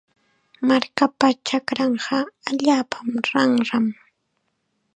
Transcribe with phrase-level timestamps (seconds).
[0.67, 2.17] Markapa chakranqa
[2.49, 2.97] allaapa
[3.31, 3.85] ranram.